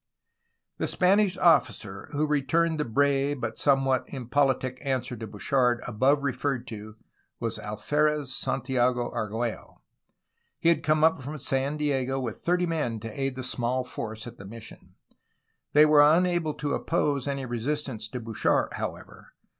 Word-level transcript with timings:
The 0.79 0.87
Spanish 0.87 1.37
officer 1.37 2.09
who 2.11 2.25
returned 2.25 2.79
the 2.79 2.85
brave 2.85 3.39
but 3.39 3.59
somewhat 3.59 4.03
impolitic 4.07 4.79
answer 4.83 5.15
to 5.15 5.27
Bouchard 5.27 5.79
above 5.85 6.23
referred 6.23 6.65
to 6.69 6.95
was 7.39 7.59
Alferez 7.59 8.33
Santiago 8.35 9.11
Argiiello. 9.11 9.75
He 10.59 10.69
had 10.69 10.81
come 10.83 11.03
up 11.03 11.21
from 11.21 11.37
San 11.37 11.77
Diego 11.77 12.19
with 12.19 12.41
thirty 12.41 12.65
men 12.65 12.99
to 13.01 13.09
aid 13.21 13.35
the 13.35 13.43
small 13.43 13.83
force 13.83 14.25
at 14.25 14.39
the 14.39 14.45
mission. 14.45 14.95
They 15.73 15.85
were 15.85 16.01
unable 16.01 16.55
to 16.55 16.73
oppose 16.73 17.27
any 17.27 17.45
resistance 17.45 18.07
to 18.07 18.19
Bouchard, 18.19 18.73
however. 18.77 19.35